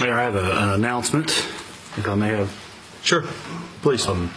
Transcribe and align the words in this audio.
Mayor, 0.00 0.14
I 0.14 0.22
have 0.22 0.36
a, 0.36 0.52
an 0.58 0.68
announcement, 0.70 1.30
if 1.30 2.06
I 2.06 2.14
may 2.14 2.28
have. 2.28 2.54
Sure. 3.02 3.22
Please. 3.82 4.06
Um, 4.06 4.30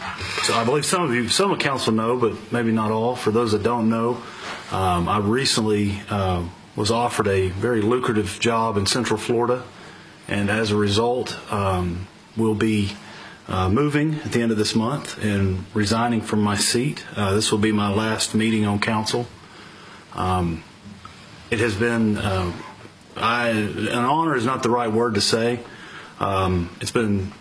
so 0.43 0.55
I 0.55 0.63
believe 0.63 0.85
some 0.85 1.03
of 1.03 1.13
you, 1.13 1.27
some 1.29 1.51
of 1.51 1.59
council 1.59 1.93
know, 1.93 2.17
but 2.17 2.51
maybe 2.51 2.71
not 2.71 2.89
all. 2.89 3.15
For 3.15 3.29
those 3.29 3.51
that 3.51 3.61
don't 3.61 3.87
know, 3.87 4.21
um, 4.71 5.07
I 5.07 5.19
recently 5.19 6.01
uh, 6.09 6.43
was 6.75 6.89
offered 6.89 7.27
a 7.27 7.49
very 7.49 7.81
lucrative 7.81 8.39
job 8.39 8.75
in 8.77 8.87
Central 8.87 9.19
Florida, 9.19 9.63
and 10.27 10.49
as 10.49 10.71
a 10.71 10.75
result, 10.75 11.37
um, 11.51 12.07
will 12.35 12.55
be 12.55 12.93
uh, 13.47 13.69
moving 13.69 14.15
at 14.15 14.31
the 14.31 14.41
end 14.41 14.51
of 14.51 14.57
this 14.57 14.73
month 14.73 15.23
and 15.23 15.65
resigning 15.75 16.21
from 16.21 16.41
my 16.41 16.55
seat. 16.55 17.05
Uh, 17.15 17.35
this 17.35 17.51
will 17.51 17.59
be 17.59 17.71
my 17.71 17.93
last 17.93 18.33
meeting 18.33 18.65
on 18.65 18.79
council. 18.79 19.27
Um, 20.13 20.63
it 21.51 21.59
has 21.59 21.75
been 21.75 22.17
uh, 22.17 22.51
I, 23.15 23.49
an 23.49 23.89
honor 23.89 24.35
is 24.35 24.45
not 24.45 24.63
the 24.63 24.69
right 24.69 24.91
word 24.91 25.15
to 25.15 25.21
say. 25.21 25.59
Um, 26.19 26.69
it's 26.79 26.91
been, 26.91 27.31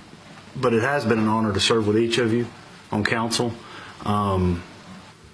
but 0.57 0.73
it 0.73 0.83
has 0.83 1.05
been 1.05 1.19
an 1.19 1.29
honor 1.29 1.53
to 1.53 1.61
serve 1.61 1.87
with 1.87 1.99
each 1.99 2.19
of 2.19 2.33
you 2.33 2.47
on 2.91 3.05
council. 3.05 3.53
Um, 4.05 4.63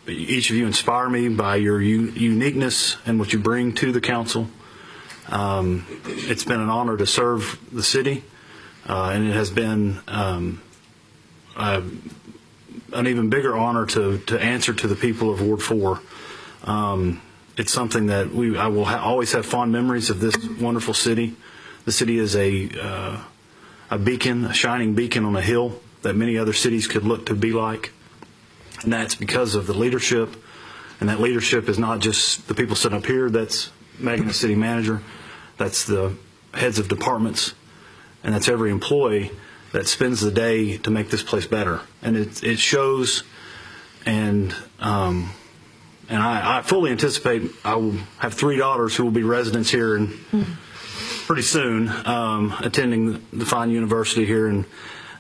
each 0.06 0.50
of 0.50 0.56
you 0.56 0.66
inspire 0.66 1.08
me 1.08 1.28
by 1.28 1.56
your 1.56 1.80
u- 1.80 2.10
uniqueness 2.10 2.96
and 3.06 3.18
what 3.18 3.32
you 3.32 3.38
bring 3.38 3.74
to 3.74 3.92
the 3.92 4.00
council. 4.00 4.48
Um, 5.28 5.86
it's 6.04 6.44
been 6.44 6.60
an 6.60 6.68
honor 6.68 6.96
to 6.96 7.06
serve 7.06 7.58
the 7.72 7.82
city, 7.82 8.22
uh, 8.88 9.10
and 9.12 9.26
it 9.26 9.32
has 9.32 9.50
been 9.50 9.98
um, 10.06 10.60
uh, 11.56 11.82
an 12.92 13.06
even 13.06 13.30
bigger 13.30 13.56
honor 13.56 13.86
to, 13.86 14.18
to 14.18 14.38
answer 14.38 14.72
to 14.72 14.86
the 14.86 14.94
people 14.94 15.32
of 15.32 15.42
Ward 15.42 15.62
4. 15.62 16.00
Um, 16.64 17.20
it's 17.56 17.72
something 17.72 18.06
that 18.06 18.32
we 18.32 18.56
I 18.56 18.66
will 18.68 18.84
ha- 18.84 19.02
always 19.02 19.32
have 19.32 19.46
fond 19.46 19.72
memories 19.72 20.10
of 20.10 20.20
this 20.20 20.36
wonderful 20.60 20.94
city. 20.94 21.34
The 21.84 21.92
city 21.92 22.18
is 22.18 22.36
a 22.36 22.68
uh, 22.80 23.24
a 23.90 23.98
beacon, 23.98 24.44
a 24.44 24.52
shining 24.52 24.94
beacon 24.94 25.24
on 25.24 25.36
a 25.36 25.40
hill 25.40 25.80
that 26.02 26.14
many 26.14 26.38
other 26.38 26.52
cities 26.52 26.86
could 26.86 27.04
look 27.04 27.26
to 27.26 27.34
be 27.34 27.52
like, 27.52 27.92
and 28.82 28.92
that's 28.92 29.14
because 29.14 29.54
of 29.54 29.66
the 29.66 29.74
leadership. 29.74 30.36
And 30.98 31.10
that 31.10 31.20
leadership 31.20 31.68
is 31.68 31.78
not 31.78 32.00
just 32.00 32.48
the 32.48 32.54
people 32.54 32.74
sitting 32.74 32.96
up 32.96 33.04
here. 33.04 33.28
That's 33.28 33.70
Megan, 33.98 34.28
the 34.28 34.34
city 34.34 34.54
manager. 34.54 35.02
That's 35.58 35.84
the 35.84 36.14
heads 36.54 36.78
of 36.78 36.88
departments, 36.88 37.54
and 38.24 38.34
that's 38.34 38.48
every 38.48 38.70
employee 38.70 39.30
that 39.72 39.86
spends 39.86 40.20
the 40.20 40.30
day 40.30 40.78
to 40.78 40.90
make 40.90 41.10
this 41.10 41.22
place 41.22 41.46
better. 41.46 41.80
And 42.02 42.16
it 42.16 42.44
it 42.44 42.58
shows, 42.58 43.22
and. 44.04 44.54
Um, 44.78 45.32
and 46.08 46.22
I, 46.22 46.58
I 46.58 46.62
fully 46.62 46.90
anticipate 46.90 47.50
I 47.64 47.76
will 47.76 47.96
have 48.18 48.34
three 48.34 48.56
daughters 48.56 48.94
who 48.94 49.04
will 49.04 49.12
be 49.12 49.22
residents 49.22 49.70
here 49.70 49.96
and 49.96 50.12
pretty 51.26 51.42
soon, 51.42 51.88
um, 52.06 52.54
attending 52.60 53.26
the 53.32 53.44
fine 53.44 53.70
university 53.70 54.24
here, 54.24 54.46
and 54.46 54.64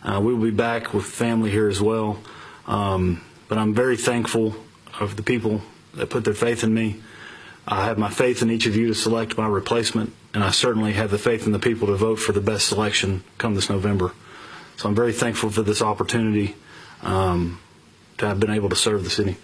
uh, 0.04 0.20
we 0.20 0.32
will 0.32 0.44
be 0.44 0.50
back 0.50 0.94
with 0.94 1.04
family 1.04 1.50
here 1.50 1.68
as 1.68 1.80
well. 1.80 2.18
Um, 2.66 3.20
but 3.48 3.58
I'm 3.58 3.74
very 3.74 3.96
thankful 3.96 4.54
of 5.00 5.16
the 5.16 5.22
people 5.22 5.62
that 5.94 6.10
put 6.10 6.24
their 6.24 6.34
faith 6.34 6.62
in 6.62 6.72
me. 6.72 7.02
I 7.66 7.86
have 7.86 7.98
my 7.98 8.10
faith 8.10 8.42
in 8.42 8.50
each 8.50 8.66
of 8.66 8.76
you 8.76 8.88
to 8.88 8.94
select 8.94 9.36
my 9.36 9.48
replacement, 9.48 10.12
and 10.32 10.44
I 10.44 10.52
certainly 10.52 10.92
have 10.92 11.10
the 11.10 11.18
faith 11.18 11.46
in 11.46 11.52
the 11.52 11.58
people 11.58 11.88
to 11.88 11.96
vote 11.96 12.16
for 12.16 12.30
the 12.32 12.40
best 12.40 12.68
selection 12.68 13.24
come 13.38 13.56
this 13.56 13.68
November. 13.68 14.12
So 14.76 14.88
I'm 14.88 14.94
very 14.94 15.12
thankful 15.12 15.50
for 15.50 15.62
this 15.62 15.82
opportunity 15.82 16.54
um, 17.02 17.58
to 18.18 18.26
have 18.28 18.38
been 18.38 18.50
able 18.50 18.68
to 18.68 18.76
serve 18.76 19.02
the 19.02 19.10
city. 19.10 19.36